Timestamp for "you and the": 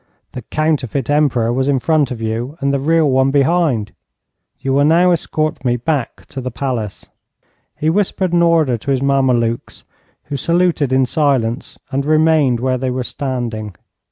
2.19-2.79